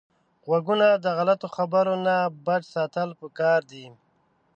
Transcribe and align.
غوږونه 0.45 0.87
د 1.03 1.05
غلطو 1.17 1.47
خبرو 1.55 1.95
نه 2.05 2.15
بچ 2.45 2.63
ساتل 2.75 3.09
پکار 3.21 3.59
دي 3.71 3.85